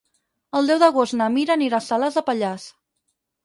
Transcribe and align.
El 0.59 0.71
deu 0.71 0.79
d'agost 0.83 1.17
na 1.21 1.29
Mira 1.37 1.55
anirà 1.59 1.79
a 1.83 1.87
Salàs 1.91 2.21
de 2.21 2.27
Pallars. 2.33 2.69